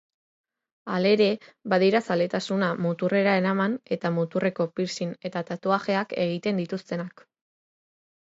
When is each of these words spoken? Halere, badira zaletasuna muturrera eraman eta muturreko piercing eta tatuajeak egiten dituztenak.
Halere, 0.93 1.25
badira 1.73 1.99
zaletasuna 2.13 2.69
muturrera 2.85 3.35
eraman 3.41 3.75
eta 3.97 4.11
muturreko 4.15 4.67
piercing 4.79 5.13
eta 5.31 5.43
tatuajeak 5.51 6.17
egiten 6.25 6.63
dituztenak. 6.63 7.25